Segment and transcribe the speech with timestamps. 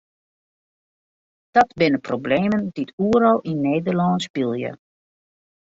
[1.55, 4.71] Dat binne problemen dy't oeral yn Nederlân spylje.